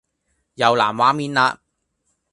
[0.55, 1.61] 又藍畫面啦